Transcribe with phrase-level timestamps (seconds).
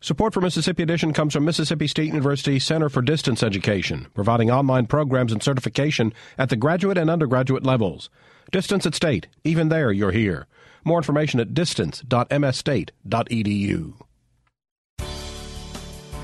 [0.00, 4.86] Support for Mississippi Edition comes from Mississippi State University Center for Distance Education, providing online
[4.86, 8.08] programs and certification at the graduate and undergraduate levels.
[8.52, 10.46] Distance at State, even there you're here.
[10.84, 13.94] More information at distance.msstate.edu.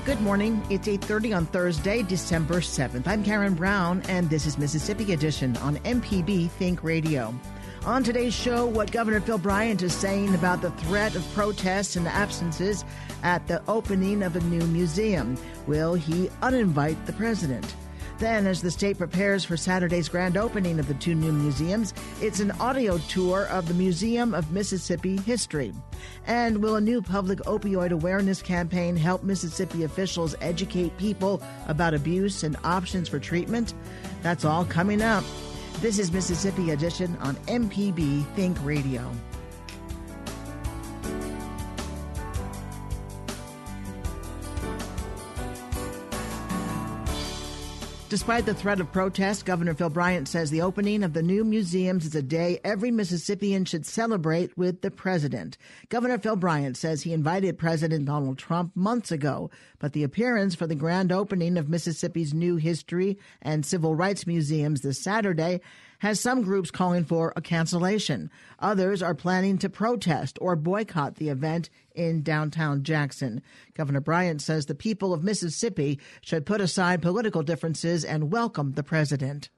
[0.05, 0.63] Good morning.
[0.69, 3.07] It's 8:30 on Thursday, December 7th.
[3.07, 7.37] I'm Karen Brown and this is Mississippi Edition on MPB Think Radio.
[7.85, 12.07] On today's show, what Governor Phil Bryant is saying about the threat of protests and
[12.07, 12.83] absences
[13.25, 15.35] at the opening of a new museum.
[15.65, 17.75] Will he uninvite the president?
[18.19, 22.39] Then, as the state prepares for Saturday's grand opening of the two new museums, it's
[22.39, 25.73] an audio tour of the Museum of Mississippi History.
[26.25, 32.43] And will a new public opioid awareness campaign help Mississippi officials educate people about abuse
[32.43, 33.73] and options for treatment?
[34.21, 35.25] That's all coming up.
[35.81, 39.11] This is Mississippi Edition on MPB Think Radio.
[48.07, 52.05] Despite the threat of protest, Governor Phil Bryant says the opening of the new museums
[52.05, 55.57] is a day every Mississippian should celebrate with the president.
[55.89, 60.67] Governor Phil Bryant says he invited President Donald Trump months ago, but the appearance for
[60.67, 65.59] the grand opening of Mississippi's new history and civil rights museums this Saturday
[65.99, 68.29] has some groups calling for a cancellation.
[68.59, 73.41] Others are planning to protest or boycott the event in downtown Jackson.
[73.73, 78.83] Governor Bryant says the people of Mississippi should put aside political differences and welcome the
[78.83, 79.49] president.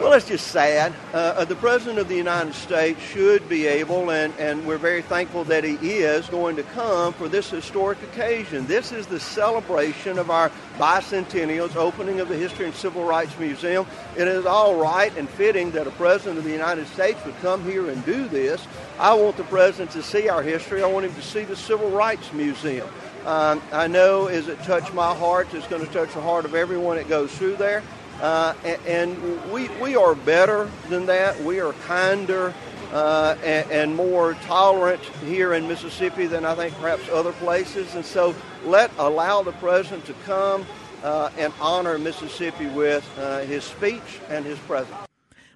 [0.00, 0.94] Well, it's just sad.
[1.12, 5.02] Uh, uh, the President of the United States should be able, and, and we're very
[5.02, 8.66] thankful that he is, going to come for this historic occasion.
[8.66, 13.86] This is the celebration of our bicentennials, opening of the History and Civil Rights Museum.
[14.16, 17.62] It is all right and fitting that a President of the United States would come
[17.62, 18.66] here and do this.
[18.98, 20.82] I want the President to see our history.
[20.82, 22.88] I want him to see the Civil Rights Museum.
[23.26, 26.54] Um, I know as it touched my heart, it's going to touch the heart of
[26.54, 27.82] everyone that goes through there.
[28.20, 28.54] Uh,
[28.86, 31.40] and, we, we are better than that.
[31.42, 32.54] We are kinder
[32.92, 37.94] uh, and, and, more tolerant here in Mississippi than I think perhaps other places.
[37.94, 40.66] And so let allow the president to come
[41.02, 44.94] uh, and honor Mississippi with uh, his speech and his presence.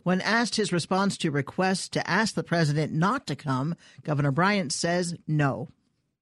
[0.02, 4.72] When asked his response to requests to ask the president not to come, Governor Bryant
[4.72, 5.68] says no.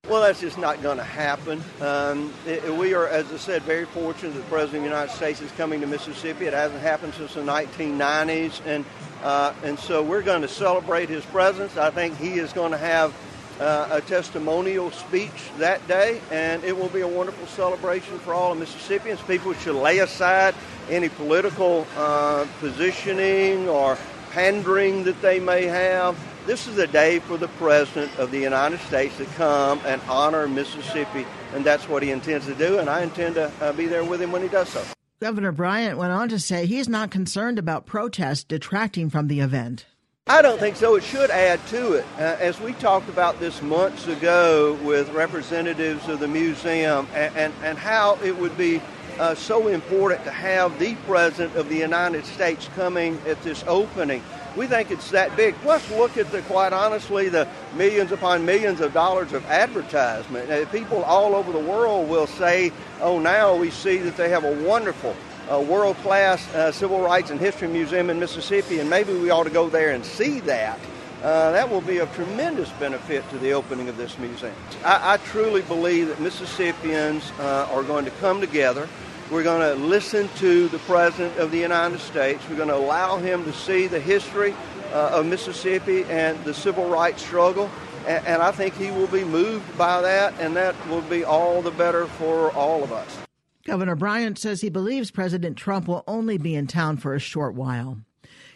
[0.07, 1.65] Well, that's just not going to happen.
[1.81, 5.15] Um, it, we are, as I said, very fortunate that the President of the United
[5.15, 6.45] States is coming to Mississippi.
[6.45, 8.85] It hasn't happened since the 1990s, and
[9.23, 11.79] uh, and so we're going to celebrate his presence.
[11.79, 13.15] I think he is going to have
[13.59, 18.53] uh, a testimonial speech that day, and it will be a wonderful celebration for all
[18.53, 19.23] of Mississippians.
[19.23, 20.55] People should lay aside
[20.91, 23.97] any political uh, positioning or
[24.33, 26.15] pandering that they may have
[26.47, 30.47] this is a day for the President of the United States to come and honor
[30.47, 34.05] Mississippi, and that's what he intends to do, and I intend to uh, be there
[34.05, 34.85] with him when he does so.
[35.21, 39.87] Governor Bryant went on to say he's not concerned about protests detracting from the event.
[40.27, 40.95] I don't think so.
[40.95, 42.07] It should add to it.
[42.17, 47.53] Uh, as we talked about this months ago with representatives of the museum and, and,
[47.63, 48.81] and how it would be
[49.19, 54.23] uh, so important to have the President of the United States coming at this opening.
[54.57, 55.57] We think it's that big.
[55.57, 60.51] Plus, look at the, quite honestly, the millions upon millions of dollars of advertisement.
[60.51, 64.45] Uh, people all over the world will say, oh, now we see that they have
[64.45, 65.15] a wonderful
[65.51, 69.45] uh, world class uh, civil rights and history museum in Mississippi, and maybe we ought
[69.45, 70.79] to go there and see that.
[71.23, 74.55] Uh, that will be of tremendous benefit to the opening of this museum.
[74.85, 78.89] I, I truly believe that Mississippians uh, are going to come together.
[79.31, 82.47] We're going to listen to the President of the United States.
[82.49, 84.55] We're going to allow him to see the history
[84.93, 87.71] uh, of Mississippi and the civil rights struggle.
[88.07, 91.63] And, and I think he will be moved by that, and that will be all
[91.63, 93.24] the better for all of us.
[93.65, 97.55] Governor Bryant says he believes President Trump will only be in town for a short
[97.55, 97.99] while.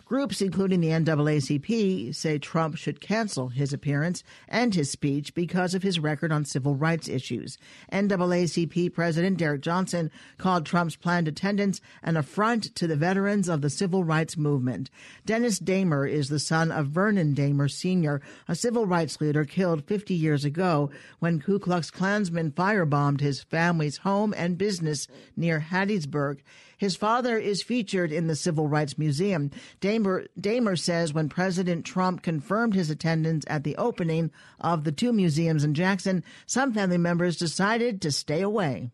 [0.09, 5.83] Groups, including the NAACP, say Trump should cancel his appearance and his speech because of
[5.83, 7.59] his record on civil rights issues.
[7.93, 13.69] NAACP President Derrick Johnson called Trump's planned attendance an affront to the veterans of the
[13.69, 14.89] civil rights movement.
[15.27, 20.15] Dennis Dahmer is the son of Vernon Dahmer Sr., a civil rights leader killed 50
[20.15, 25.07] years ago when Ku Klux Klansmen firebombed his family's home and business
[25.37, 26.39] near Hattiesburg.
[26.79, 29.51] His father is featured in the Civil Rights Museum.
[29.81, 34.31] Dahmer, Dahmer says when President Trump confirmed his attendance at the opening
[34.61, 38.91] of the two museums in Jackson, some family members decided to stay away.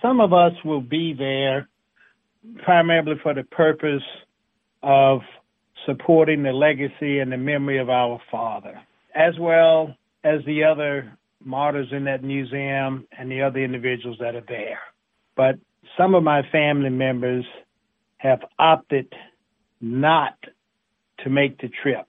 [0.00, 1.68] Some of us will be there
[2.62, 4.02] primarily for the purpose
[4.82, 5.20] of
[5.86, 8.80] supporting the legacy and the memory of our father,
[9.14, 14.44] as well as the other martyrs in that museum and the other individuals that are
[14.48, 14.78] there.
[15.36, 15.56] But
[15.96, 17.44] some of my family members
[18.18, 19.12] have opted
[19.80, 20.36] not
[21.22, 22.06] to make the trip.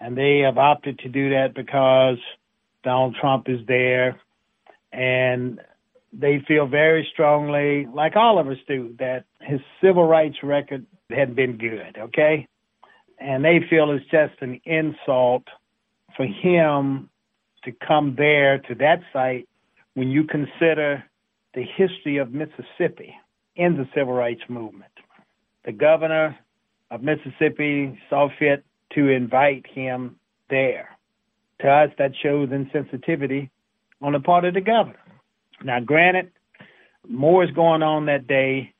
[0.00, 2.18] And they have opted to do that because
[2.82, 4.20] Donald Trump is there
[4.92, 5.60] and
[6.12, 11.34] they feel very strongly, like all of us do, that his civil rights record had
[11.34, 12.46] been good, okay?
[13.18, 15.44] And they feel it's just an insult
[16.16, 17.08] for him
[17.64, 19.48] to come there to that site
[19.94, 21.02] when you consider
[21.54, 23.14] the history of Mississippi
[23.56, 24.92] in the civil rights movement.
[25.64, 26.38] The governor
[26.90, 28.64] of Mississippi saw fit
[28.94, 30.16] to invite him
[30.50, 30.90] there.
[31.60, 33.50] To us, that shows insensitivity
[34.02, 34.98] on the part of the governor.
[35.62, 36.30] Now, granted,
[37.08, 38.74] more is going on that day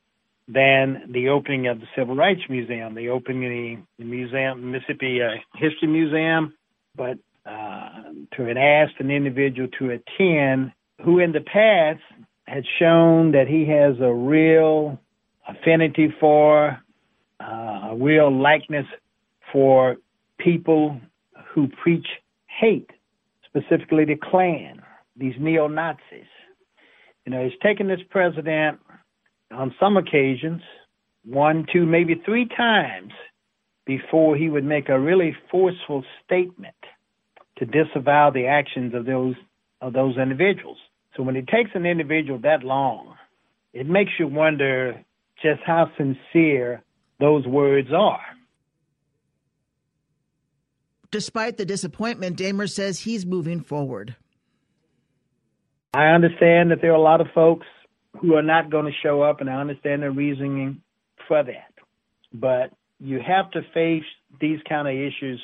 [0.46, 5.36] than the opening of the Civil Rights Museum, the opening of the museum, Mississippi uh,
[5.54, 6.52] History Museum,
[6.96, 7.88] but uh,
[8.36, 10.72] to have asked an individual to attend
[11.02, 12.00] who in the past
[12.46, 14.98] had shown that he has a real
[15.48, 16.78] affinity for,
[17.40, 18.86] uh, a real likeness
[19.52, 19.96] for
[20.38, 21.00] people
[21.54, 22.06] who preach
[22.46, 22.90] hate,
[23.44, 24.82] specifically the Klan,
[25.16, 26.26] these neo Nazis.
[27.24, 28.78] You know, he's taken this president
[29.50, 30.62] on some occasions,
[31.24, 33.12] one, two, maybe three times
[33.86, 36.74] before he would make a really forceful statement
[37.58, 39.34] to disavow the actions of those
[39.80, 40.78] of those individuals.
[41.16, 43.14] So when it takes an individual that long,
[43.72, 45.04] it makes you wonder
[45.42, 46.82] just how sincere
[47.20, 48.20] those words are.
[51.10, 54.16] Despite the disappointment, Dahmer says he's moving forward.
[55.92, 57.66] I understand that there are a lot of folks
[58.20, 60.82] who are not going to show up, and I understand the reasoning
[61.28, 61.72] for that.
[62.32, 64.02] But you have to face
[64.40, 65.40] these kind of issues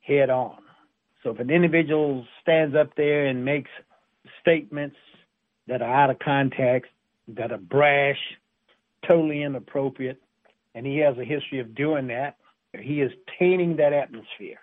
[0.00, 0.56] head on.
[1.22, 3.70] So if an individual stands up there and makes
[4.40, 4.96] statements
[5.66, 6.90] that are out of context,
[7.28, 8.18] that are brash,
[9.06, 10.20] totally inappropriate,
[10.74, 12.36] and he has a history of doing that,
[12.80, 14.58] he is tainting that atmosphere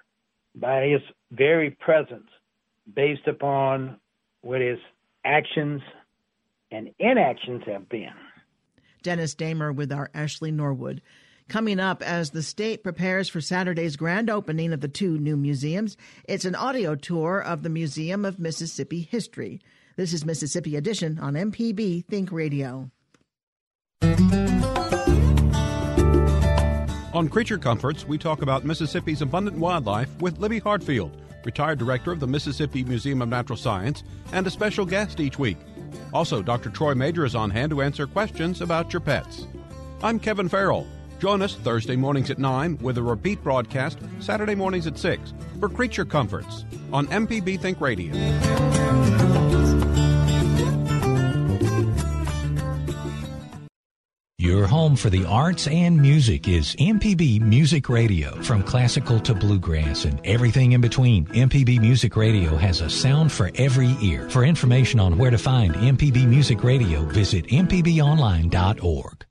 [0.56, 1.01] by his
[1.31, 2.27] very presence
[2.94, 3.98] based upon
[4.42, 4.77] what his
[5.25, 5.81] actions
[6.71, 8.13] and inactions have been.
[9.01, 11.01] Dennis Dahmer with our Ashley Norwood.
[11.50, 15.98] Coming up as the state prepares for Saturday's grand opening of the two new museums,
[16.28, 19.62] it's an audio tour of the Museum of Mississippi History.
[19.95, 22.90] This is Mississippi Edition on MPB Think Radio.
[27.13, 31.12] On Creature Comforts, we talk about Mississippi's abundant wildlife with Libby Hartfield,
[31.45, 35.57] retired director of the Mississippi Museum of Natural Science, and a special guest each week.
[36.12, 36.72] Also, Dr.
[36.72, 39.45] Troy Major is on hand to answer questions about your pets.
[40.01, 40.88] I'm Kevin Farrell.
[41.24, 45.70] Join us Thursday mornings at 9 with a repeat broadcast Saturday mornings at 6 for
[45.70, 48.14] Creature Comforts on MPB Think Radio.
[54.38, 58.36] Your home for the arts and music is MPB Music Radio.
[58.42, 63.50] From classical to bluegrass and everything in between, MPB Music Radio has a sound for
[63.56, 64.30] every ear.
[64.30, 69.26] For information on where to find MPB Music Radio, visit mpbonline.org.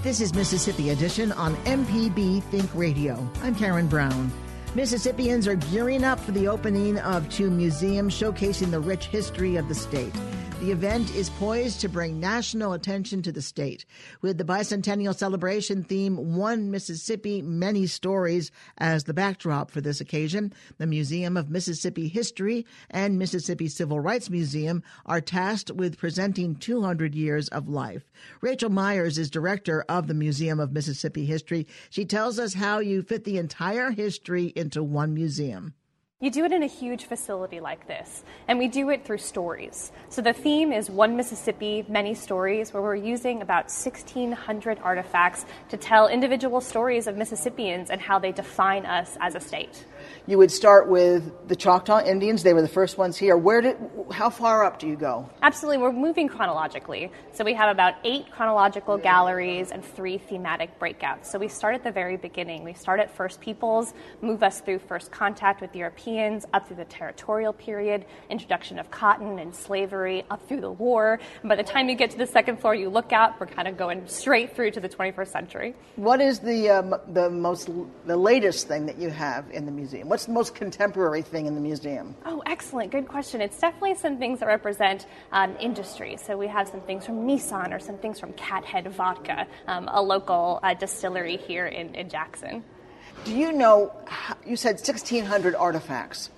[0.00, 3.28] This is Mississippi Edition on MPB Think Radio.
[3.42, 4.30] I'm Karen Brown.
[4.76, 9.66] Mississippians are gearing up for the opening of two museums showcasing the rich history of
[9.66, 10.14] the state.
[10.60, 13.84] The event is poised to bring national attention to the state.
[14.22, 20.52] With the bicentennial celebration theme, One Mississippi, Many Stories, as the backdrop for this occasion,
[20.78, 27.14] the Museum of Mississippi History and Mississippi Civil Rights Museum are tasked with presenting 200
[27.14, 28.10] years of life.
[28.40, 31.68] Rachel Myers is director of the Museum of Mississippi History.
[31.88, 35.74] She tells us how you fit the entire history into one museum.
[36.20, 39.92] You do it in a huge facility like this, and we do it through stories.
[40.08, 45.76] So the theme is One Mississippi, Many Stories, where we're using about 1,600 artifacts to
[45.76, 49.84] tell individual stories of Mississippians and how they define us as a state.
[50.28, 52.42] You would start with the Choctaw Indians.
[52.42, 53.34] They were the first ones here.
[53.34, 53.78] Where did,
[54.12, 55.26] how far up do you go?
[55.40, 57.10] Absolutely, we're moving chronologically.
[57.32, 61.24] So we have about eight chronological galleries and three thematic breakouts.
[61.24, 62.62] So we start at the very beginning.
[62.62, 66.84] We start at First Peoples, move us through first contact with Europeans, up through the
[66.84, 71.20] territorial period, introduction of cotton and slavery, up through the war.
[71.40, 73.66] And by the time you get to the second floor, you look out, we're kind
[73.66, 75.74] of going straight through to the 21st century.
[75.96, 77.70] What is the um, the most
[78.04, 80.10] the latest thing that you have in the museum?
[80.17, 82.14] What's the most contemporary thing in the museum?
[82.24, 82.92] Oh, excellent.
[82.92, 83.40] Good question.
[83.40, 86.16] It's definitely some things that represent um, industry.
[86.16, 90.02] So we have some things from Nissan or some things from Cathead Vodka, um, a
[90.02, 92.64] local uh, distillery here in, in Jackson.
[93.24, 93.92] Do you know,
[94.46, 96.30] you said 1,600 artifacts.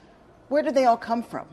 [0.48, 1.46] Where did they all come from?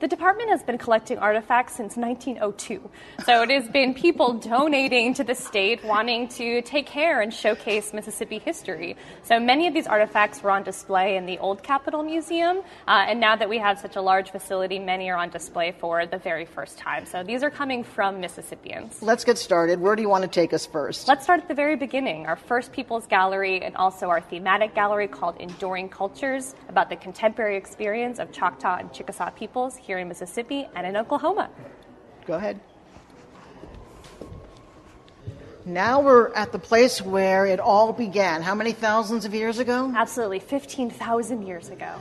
[0.00, 2.88] The department has been collecting artifacts since 1902.
[3.24, 7.92] So it has been people donating to the state, wanting to take care and showcase
[7.92, 8.96] Mississippi history.
[9.24, 12.58] So many of these artifacts were on display in the Old Capitol Museum.
[12.86, 16.06] Uh, and now that we have such a large facility, many are on display for
[16.06, 17.04] the very first time.
[17.04, 19.02] So these are coming from Mississippians.
[19.02, 19.80] Let's get started.
[19.80, 21.08] Where do you want to take us first?
[21.08, 22.26] Let's start at the very beginning.
[22.26, 27.56] Our first People's Gallery and also our thematic gallery called Enduring Cultures about the contemporary
[27.56, 31.48] experience of Choctaw and Chickasaw peoples here in Mississippi and in Oklahoma.
[32.26, 32.60] Go ahead.
[35.64, 38.42] Now we're at the place where it all began.
[38.42, 39.90] How many thousands of years ago?
[39.96, 41.94] Absolutely, 15,000 years ago.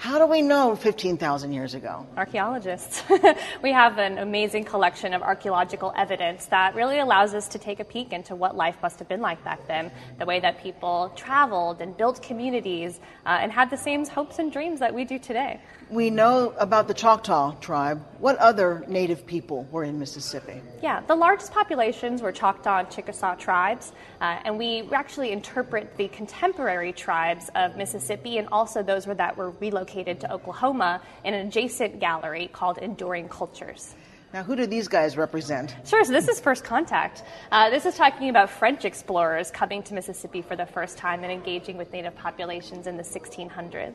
[0.00, 2.06] How do we know 15,000 years ago?
[2.16, 3.02] Archaeologists.
[3.62, 7.84] we have an amazing collection of archaeological evidence that really allows us to take a
[7.84, 11.82] peek into what life must have been like back then, the way that people traveled
[11.82, 15.60] and built communities uh, and had the same hopes and dreams that we do today.
[15.90, 18.02] We know about the Choctaw tribe.
[18.20, 20.62] What other native people were in Mississippi?
[20.82, 23.92] Yeah, the largest populations were Choctaw and Chickasaw tribes,
[24.22, 29.50] uh, and we actually interpret the contemporary tribes of Mississippi and also those that were
[29.60, 29.89] relocated
[30.20, 33.94] to Oklahoma in an adjacent gallery called Enduring Cultures.
[34.32, 35.74] Now, who do these guys represent?
[35.84, 37.24] Sure, so this is first contact.
[37.50, 41.32] Uh, this is talking about French explorers coming to Mississippi for the first time and
[41.32, 43.94] engaging with native populations in the 1600s.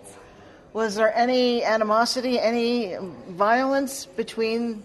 [0.73, 2.97] Was there any animosity, any
[3.29, 4.83] violence between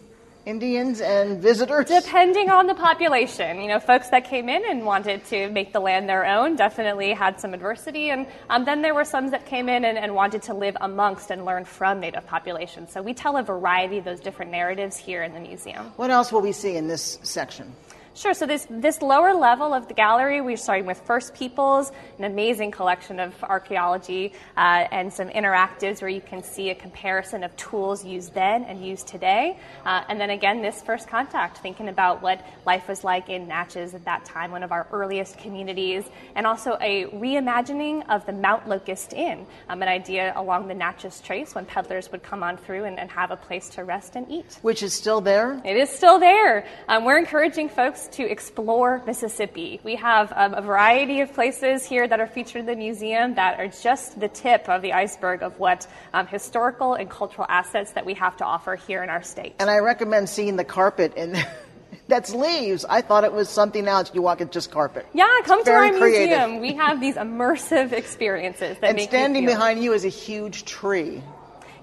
[0.50, 1.86] Indians and visitors?
[1.86, 3.60] Depending on the population.
[3.60, 7.12] You know, folks that came in and wanted to make the land their own definitely
[7.12, 8.10] had some adversity.
[8.10, 11.30] And um, then there were some that came in and, and, wanted to live amongst
[11.30, 12.90] and learn from native populations.
[12.90, 15.86] So we tell a variety of those different narratives here in the museum.
[15.96, 17.72] What else will we see in this section?
[18.12, 18.34] Sure.
[18.34, 22.72] So this this lower level of the gallery, we're starting with First Peoples, an amazing
[22.72, 28.04] collection of archaeology uh, and some interactives where you can see a comparison of tools
[28.04, 29.56] used then and used today.
[29.86, 33.94] Uh, and then again, this First Contact, thinking about what life was like in Natchez
[33.94, 38.68] at that time, one of our earliest communities, and also a reimagining of the Mount
[38.68, 42.84] Locust Inn, um, an idea along the Natchez Trace when peddlers would come on through
[42.84, 44.58] and, and, have a place to rest and eat.
[44.62, 45.60] Which is still there.
[45.64, 46.66] It is still there.
[46.88, 49.80] Um, we're encouraging folks to explore Mississippi.
[49.82, 53.58] We have um, a variety of places here that are featured in the museum that
[53.58, 58.04] are just the tip of the iceberg of what um, historical and cultural assets that
[58.04, 59.54] we have to offer here in our state.
[59.58, 61.56] And I recommend seeing the carpet in there.
[62.08, 62.84] That's leaves.
[62.84, 64.10] I thought it was something else.
[64.12, 65.06] You walk, it's just carpet.
[65.14, 66.48] Yeah, come it's to our creative.
[66.48, 66.60] museum.
[66.60, 71.22] We have these immersive experiences that and standing you behind you is a huge tree.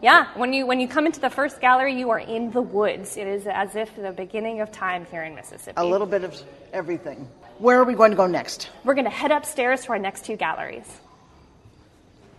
[0.01, 3.17] Yeah, when you when you come into the first gallery, you are in the woods.
[3.17, 5.73] It is as if the beginning of time here in Mississippi.
[5.77, 6.39] A little bit of
[6.71, 7.27] everything.
[7.57, 8.69] Where are we going to go next?
[8.83, 10.85] We're going to head upstairs to our next two galleries.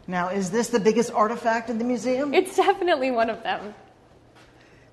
[0.07, 2.33] Now, is this the biggest artifact in the museum?
[2.33, 3.75] It's definitely one of them.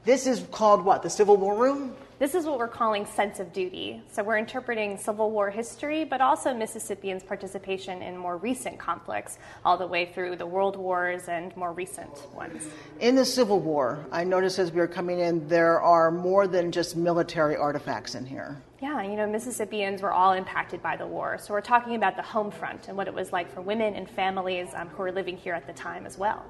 [0.03, 1.03] This is called what?
[1.03, 1.95] The Civil War Room?
[2.17, 4.01] This is what we're calling sense of duty.
[4.09, 9.77] So we're interpreting Civil War history, but also Mississippians' participation in more recent conflicts, all
[9.77, 12.67] the way through the World Wars and more recent ones.
[13.01, 16.71] In the Civil War, I noticed as we were coming in, there are more than
[16.71, 18.61] just military artifacts in here.
[18.81, 21.37] Yeah, you know, Mississippians were all impacted by the war.
[21.37, 24.09] So we're talking about the home front and what it was like for women and
[24.09, 26.45] families um, who were living here at the time as well.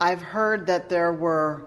[0.00, 1.66] I've heard that there were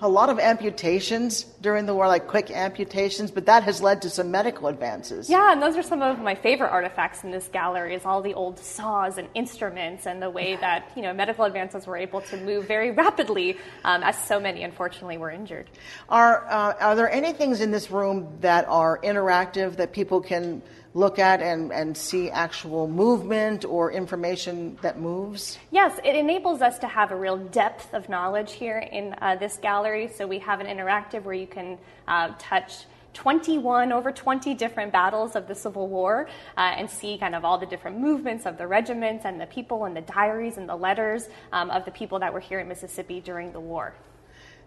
[0.00, 4.10] a lot of amputations during the war, like quick amputations, but that has led to
[4.10, 5.28] some medical advances.
[5.28, 8.34] Yeah, and those are some of my favorite artifacts in this gallery is all the
[8.34, 12.36] old saws and instruments and the way that, you know, medical advances were able to
[12.38, 15.68] move very rapidly um, as so many, unfortunately, were injured.
[16.08, 20.62] Are, uh, are there any things in this room that are interactive that people can
[20.94, 25.58] look at and, and see actual movement or information that moves?
[25.70, 29.58] Yes, it enables us to have a real depth of knowledge here in uh, this
[29.58, 30.08] gallery.
[30.08, 35.34] So we have an interactive where you can uh, touch 21 over 20 different battles
[35.34, 38.66] of the Civil War uh, and see kind of all the different movements of the
[38.66, 42.32] regiments and the people and the diaries and the letters um, of the people that
[42.32, 43.94] were here in Mississippi during the war.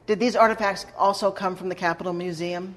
[0.08, 2.76] Did these artifacts also come from the Capitol Museum?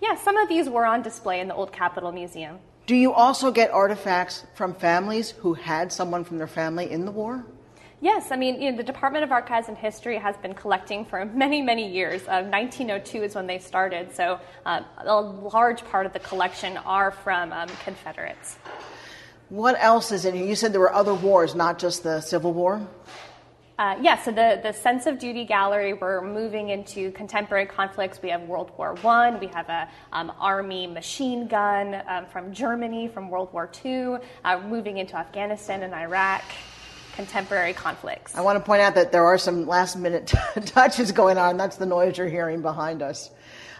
[0.00, 2.58] Yes, yeah, some of these were on display in the Old Capitol Museum.
[2.84, 7.12] Do you also get artifacts from families who had someone from their family in the
[7.12, 7.44] war?
[8.00, 11.24] Yes, I mean, you know, the Department of Archives and History has been collecting for
[11.34, 12.22] many, many years.
[12.22, 17.12] Uh, 1902 is when they started, so uh, a large part of the collection are
[17.12, 18.56] from um, Confederates.
[19.48, 20.44] What else is in here?
[20.44, 22.84] You said there were other wars, not just the Civil War?
[23.82, 28.22] Uh, yeah, so the, the Sense of Duty Gallery, we're moving into contemporary conflicts.
[28.22, 33.08] We have World War I, we have a um, Army machine gun um, from Germany
[33.08, 36.44] from World War II, uh, moving into Afghanistan and Iraq.
[37.16, 38.36] contemporary conflicts.
[38.36, 40.28] I want to point out that there are some last minute
[40.66, 41.56] touches going on.
[41.56, 43.30] That's the noise you're hearing behind us.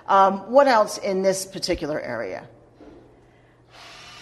[0.08, 2.48] Um, what else in this particular area?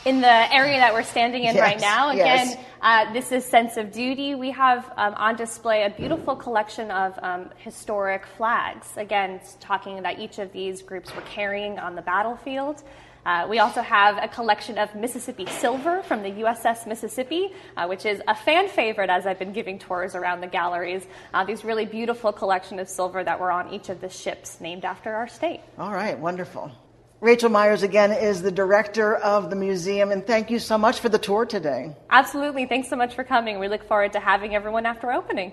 [0.06, 2.58] In the area that we're standing in yes, right now, again, yes.
[2.80, 4.34] uh, this is Sense of Duty.
[4.34, 8.88] We have um, on display a beautiful collection of um, historic flags.
[8.96, 12.82] Again, talking about each of these groups were carrying on the battlefield.
[13.26, 18.06] Uh, we also have a collection of Mississippi silver from the USS Mississippi, uh, which
[18.06, 21.06] is a fan favorite as I've been giving tours around the galleries.
[21.34, 24.86] Uh, these really beautiful collection of silver that were on each of the ships named
[24.86, 25.60] after our state.
[25.78, 26.72] All right, wonderful.
[27.20, 31.10] Rachel Myers, again, is the director of the museum, and thank you so much for
[31.10, 31.94] the tour today.
[32.08, 32.64] Absolutely.
[32.64, 33.58] Thanks so much for coming.
[33.58, 35.52] We look forward to having everyone after opening.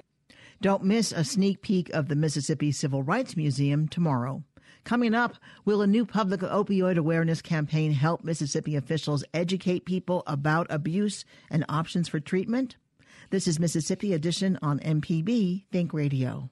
[0.61, 4.43] Don't miss a sneak peek of the Mississippi Civil Rights Museum tomorrow.
[4.85, 10.67] Coming up, will a new public opioid awareness campaign help Mississippi officials educate people about
[10.69, 12.77] abuse and options for treatment?
[13.29, 16.49] This is Mississippi Edition on MPB Think Radio.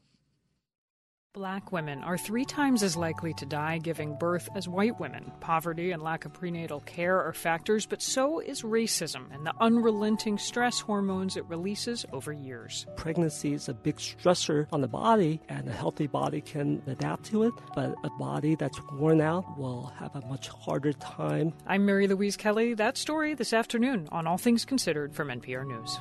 [1.36, 5.34] Black women are three times as likely to die giving birth as white women.
[5.42, 10.38] Poverty and lack of prenatal care are factors, but so is racism and the unrelenting
[10.38, 12.88] stress hormones it releases over years.
[12.96, 17.44] Pregnancy is a big stressor on the body, and a healthy body can adapt to
[17.44, 21.52] it, but a body that's worn out will have a much harder time.
[21.68, 22.76] I'm Mary Louise Kelly.
[22.76, 26.00] That story this afternoon on All Things Considered from NPR News.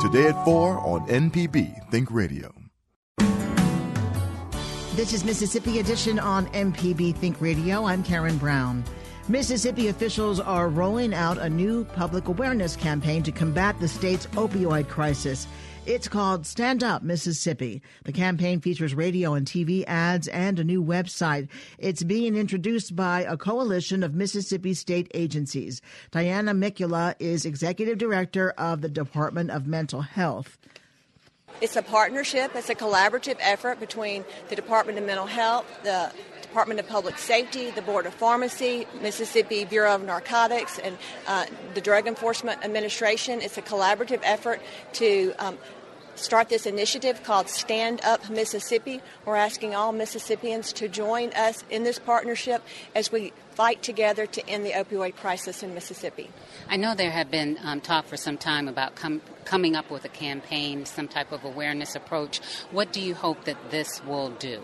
[0.00, 2.57] Today at 4 on MPB Think Radio.
[4.98, 7.84] This is Mississippi Edition on MPB Think Radio.
[7.84, 8.82] I'm Karen Brown.
[9.28, 14.88] Mississippi officials are rolling out a new public awareness campaign to combat the state's opioid
[14.88, 15.46] crisis.
[15.86, 17.80] It's called Stand Up Mississippi.
[18.06, 21.48] The campaign features radio and TV ads and a new website.
[21.78, 25.80] It's being introduced by a coalition of Mississippi state agencies.
[26.10, 30.58] Diana Mikula is executive director of the Department of Mental Health.
[31.60, 36.78] It's a partnership, it's a collaborative effort between the Department of Mental Health, the Department
[36.78, 42.06] of Public Safety, the Board of Pharmacy, Mississippi Bureau of Narcotics, and uh, the Drug
[42.06, 43.40] Enforcement Administration.
[43.40, 44.60] It's a collaborative effort
[44.94, 45.58] to um,
[46.18, 49.00] start this initiative called Stand Up Mississippi.
[49.24, 52.62] We're asking all Mississippians to join us in this partnership
[52.94, 56.30] as we fight together to end the opioid crisis in Mississippi.
[56.68, 60.04] I know there have been um, talk for some time about com- coming up with
[60.04, 62.40] a campaign, some type of awareness approach.
[62.70, 64.60] What do you hope that this will do?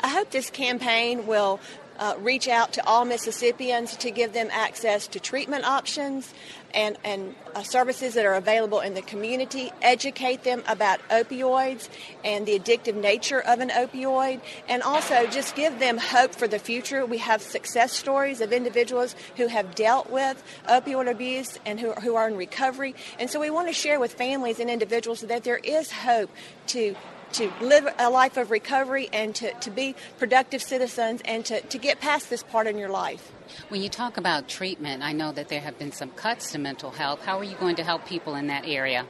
[0.00, 1.60] I hope this campaign will
[1.98, 6.32] uh, reach out to all Mississippians to give them access to treatment options
[6.74, 11.88] and, and uh, services that are available in the community, educate them about opioids
[12.24, 16.58] and the addictive nature of an opioid, and also just give them hope for the
[16.58, 17.06] future.
[17.06, 22.16] We have success stories of individuals who have dealt with opioid abuse and who, who
[22.16, 22.94] are in recovery.
[23.18, 26.30] And so we want to share with families and individuals that there is hope
[26.68, 26.96] to
[27.34, 31.78] to live a life of recovery and to, to be productive citizens and to, to
[31.78, 33.32] get past this part in your life.
[33.68, 36.90] When you talk about treatment, I know that there have been some cuts to mental
[36.90, 37.24] health.
[37.24, 39.06] How are you going to help people in that area?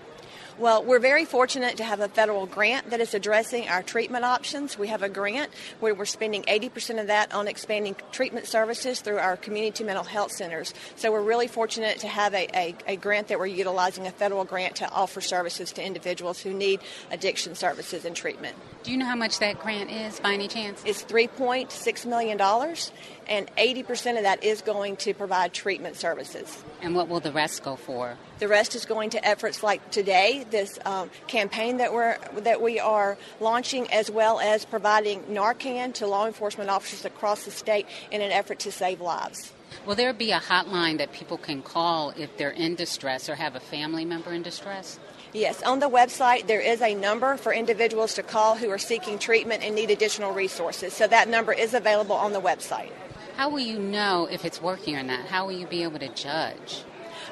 [0.56, 4.78] Well, we're very fortunate to have a federal grant that is addressing our treatment options.
[4.78, 9.18] We have a grant where we're spending 80% of that on expanding treatment services through
[9.18, 10.72] our community mental health centers.
[10.94, 14.44] So we're really fortunate to have a, a, a grant that we're utilizing, a federal
[14.44, 16.78] grant to offer services to individuals who need
[17.10, 18.54] addiction services and treatment.
[18.84, 20.80] Do you know how much that grant is by any chance?
[20.86, 26.62] It's $3.6 million, and 80% of that is going to provide treatment services.
[26.80, 28.16] And what will the rest go for?
[28.44, 32.78] The rest is going to efforts like today, this um, campaign that we're that we
[32.78, 38.20] are launching, as well as providing Narcan to law enforcement officers across the state in
[38.20, 39.54] an effort to save lives.
[39.86, 43.56] Will there be a hotline that people can call if they're in distress or have
[43.56, 44.98] a family member in distress?
[45.32, 49.18] Yes, on the website there is a number for individuals to call who are seeking
[49.18, 50.92] treatment and need additional resources.
[50.92, 52.92] So that number is available on the website.
[53.38, 55.28] How will you know if it's working or not?
[55.28, 56.84] How will you be able to judge?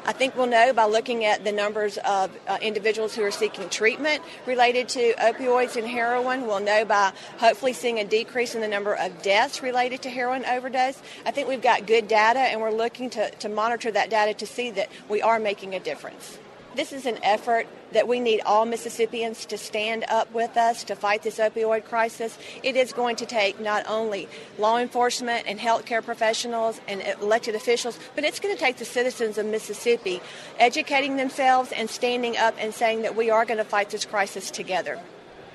[0.04, 3.68] I think we'll know by looking at the numbers of uh, individuals who are seeking
[3.68, 6.46] treatment related to opioids and heroin.
[6.48, 10.44] We'll know by hopefully seeing a decrease in the number of deaths related to heroin
[10.44, 11.00] overdose.
[11.24, 14.46] I think we've got good data and we're looking to, to monitor that data to
[14.46, 16.38] see that we are making a difference.
[16.74, 20.96] This is an effort that we need all Mississippians to stand up with us to
[20.96, 22.38] fight this opioid crisis.
[22.62, 24.26] It is going to take not only
[24.58, 29.37] law enforcement and healthcare professionals and elected officials, but it's going to take the citizens
[29.37, 30.22] of Mississippi
[30.58, 34.50] educating themselves and standing up and saying that we are going to fight this crisis
[34.50, 34.98] together.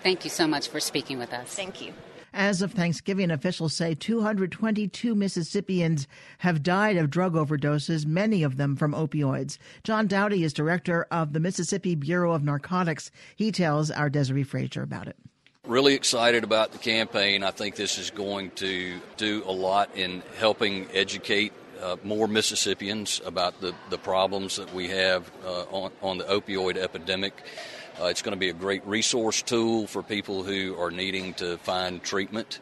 [0.04, 1.56] Thank you so much for speaking with us.
[1.56, 1.94] Thank you.
[2.38, 8.76] As of Thanksgiving, officials say 222 Mississippians have died of drug overdoses, many of them
[8.76, 9.58] from opioids.
[9.84, 13.10] John Dowdy is director of the Mississippi Bureau of Narcotics.
[13.36, 15.16] He tells our Desare Frazier about it.
[15.66, 17.44] Really excited about the campaign.
[17.44, 23.20] I think this is going to do a lot in helping educate uh, more Mississippians
[23.26, 27.34] about the, the problems that we have uh, on, on the opioid epidemic.
[28.00, 31.58] Uh, it's going to be a great resource tool for people who are needing to
[31.58, 32.60] find treatment,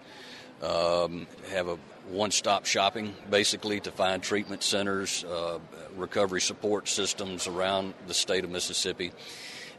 [0.62, 5.60] um, have a one stop shopping basically to find treatment centers, uh,
[5.98, 9.12] recovery support systems around the state of Mississippi.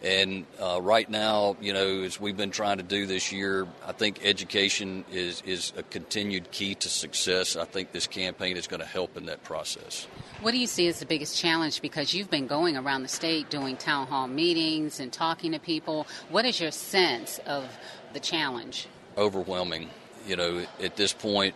[0.03, 3.93] And uh, right now, you know, as we've been trying to do this year, I
[3.93, 7.57] think education is, is a continued key to success.
[7.57, 10.07] I think this campaign is going to help in that process.
[10.43, 11.81] What do you see as the biggest challenge?
[11.81, 16.07] Because you've been going around the state doing town hall meetings and talking to people.
[16.29, 17.67] What is your sense of
[18.13, 18.87] the challenge?
[19.17, 19.89] Overwhelming.
[20.27, 21.55] You know, at this point,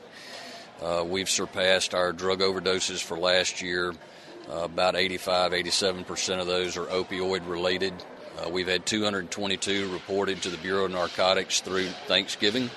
[0.81, 3.92] uh, we've surpassed our drug overdoses for last year.
[4.50, 7.92] Uh, about 85, 87% of those are opioid related.
[8.40, 12.70] Uh, we've had 222 reported to the Bureau of Narcotics through Thanksgiving.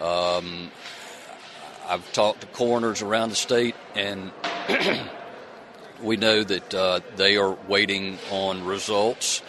[0.00, 0.70] Um,
[1.86, 4.30] I've talked to coroners around the state, and
[6.02, 9.42] we know that uh, they are waiting on results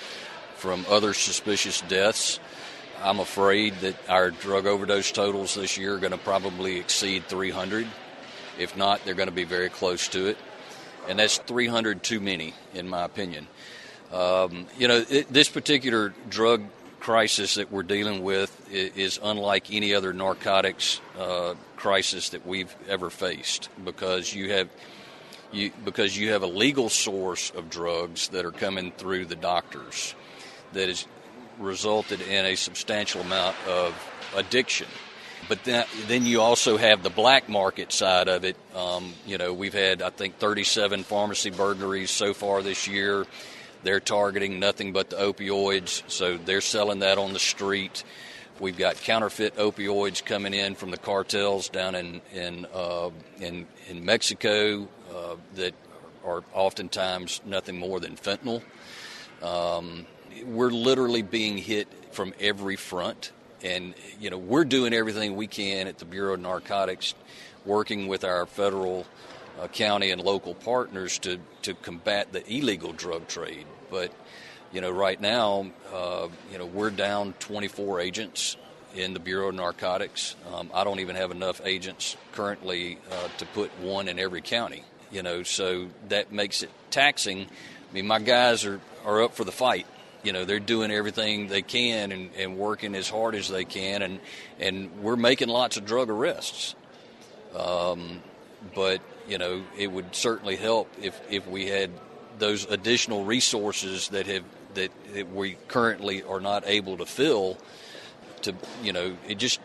[0.55, 2.39] from other suspicious deaths.
[3.01, 7.87] I'm afraid that our drug overdose totals this year are going to probably exceed 300.
[8.59, 10.37] If not, they're going to be very close to it.
[11.07, 13.47] And that's 300 too many, in my opinion.
[14.13, 16.63] Um, you know, it, this particular drug
[16.99, 23.09] crisis that we're dealing with is, unlike any other narcotics uh, crisis that we've ever
[23.09, 24.69] faced because you have
[25.51, 30.15] you because you have a legal source of drugs that are coming through the doctors
[30.73, 31.05] that has
[31.59, 33.93] resulted in a substantial amount of
[34.35, 34.87] addiction.
[35.49, 38.55] But then, then you also have the black market side of it.
[38.75, 43.25] Um, you know, we've had I think 37 pharmacy burglaries so far this year.
[43.83, 48.03] They're targeting nothing but the opioids, so they're selling that on the street.
[48.59, 54.05] We've got counterfeit opioids coming in from the cartels down in in uh, in, in
[54.05, 55.73] Mexico uh, that
[56.23, 58.61] are oftentimes nothing more than fentanyl.
[59.41, 60.05] Um,
[60.45, 63.31] we're literally being hit from every front,
[63.63, 67.15] and you know we're doing everything we can at the Bureau of Narcotics,
[67.65, 69.07] working with our federal
[69.59, 73.65] uh, county and local partners to, to combat the illegal drug trade.
[73.89, 74.11] But,
[74.71, 78.57] you know, right now, uh, you know, we're down 24 agents
[78.95, 80.35] in the Bureau of Narcotics.
[80.53, 84.83] Um, I don't even have enough agents currently uh, to put one in every county,
[85.11, 87.41] you know, so that makes it taxing.
[87.41, 89.87] I mean, my guys are, are up for the fight.
[90.23, 94.01] You know, they're doing everything they can and, and working as hard as they can,
[94.03, 94.19] and,
[94.59, 96.75] and we're making lots of drug arrests.
[97.55, 98.21] Um,
[98.75, 101.91] but you know, it would certainly help if, if we had
[102.39, 107.57] those additional resources that have that, that we currently are not able to fill.
[108.43, 109.59] To you know, it just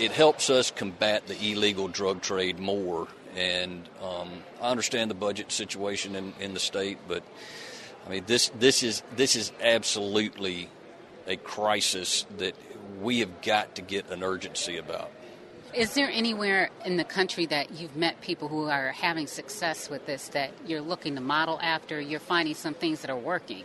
[0.00, 3.08] it helps us combat the illegal drug trade more.
[3.36, 4.30] And um,
[4.60, 7.22] I understand the budget situation in, in the state, but
[8.06, 10.68] I mean this this is this is absolutely
[11.26, 12.54] a crisis that
[13.00, 15.10] we have got to get an urgency about.
[15.78, 20.06] Is there anywhere in the country that you've met people who are having success with
[20.06, 22.00] this that you're looking to model after?
[22.00, 23.62] You're finding some things that are working.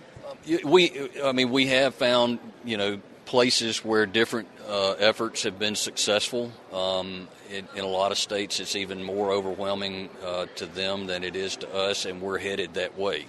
[0.63, 5.73] We, I mean, we have found, you know, places where different uh, efforts have been
[5.73, 6.51] successful.
[6.71, 11.23] Um, in, in, a lot of states, it's even more overwhelming uh, to them than
[11.23, 13.25] it is to us, and we're headed that way.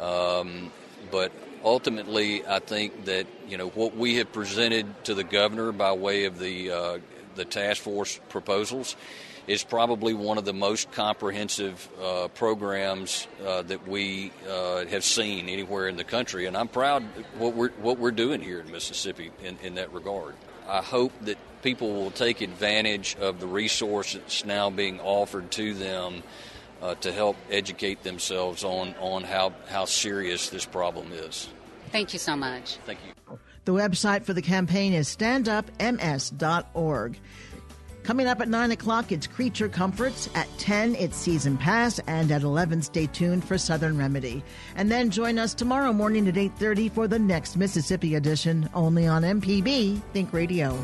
[0.00, 0.72] Um,
[1.10, 5.92] but ultimately, I think that you know what we have presented to the governor by
[5.92, 6.98] way of the uh,
[7.36, 8.96] the task force proposals
[9.46, 15.48] is probably one of the most comprehensive uh, programs uh, that we uh, have seen
[15.48, 17.04] anywhere in the country, and I'm proud
[17.38, 20.34] what we're what we're doing here in Mississippi in, in that regard.
[20.68, 25.74] I hope that people will take advantage of the resource that's now being offered to
[25.74, 26.24] them
[26.82, 31.48] uh, to help educate themselves on on how how serious this problem is.
[31.92, 32.78] Thank you so much.
[32.84, 33.12] Thank you.
[33.66, 37.18] The website for the campaign is standupms.org.
[38.04, 40.30] Coming up at 9 o'clock, it's Creature Comforts.
[40.36, 41.98] At 10, it's Season Pass.
[42.06, 44.44] And at 11, stay tuned for Southern Remedy.
[44.76, 49.22] And then join us tomorrow morning at 8.30 for the next Mississippi edition, only on
[49.22, 50.78] MPB Think Radio.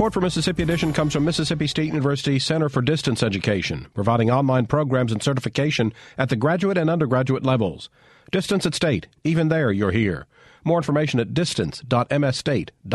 [0.00, 4.64] Support for Mississippi Edition comes from Mississippi State University Center for Distance Education, providing online
[4.64, 7.90] programs and certification at the graduate and undergraduate levels.
[8.32, 10.26] Distance at State, even there you're here.
[10.64, 12.70] More information at distance.msstate.edu.